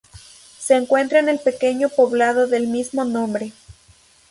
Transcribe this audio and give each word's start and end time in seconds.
Se 0.57 0.73
encuentra 0.75 1.19
en 1.19 1.29
el 1.29 1.37
pequeño 1.37 1.87
poblado 1.89 2.47
del 2.47 2.65
mismo 2.65 3.05
nombre. 3.05 3.53